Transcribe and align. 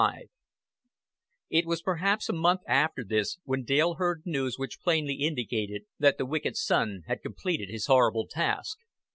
XXV 0.01 0.27
It 1.51 1.67
was 1.67 1.83
perhaps 1.83 2.27
a 2.27 2.33
month 2.33 2.61
after 2.67 3.03
this 3.03 3.37
when 3.43 3.63
Dale 3.63 3.93
heard 3.99 4.23
news 4.25 4.57
which 4.57 4.79
plainly 4.81 5.13
indicated 5.17 5.83
that 5.99 6.17
the 6.17 6.25
wicked 6.25 6.55
son 6.57 7.03
had 7.05 7.21
completed 7.21 7.69
his 7.69 7.85
horrible 7.85 8.25
task. 8.27 8.79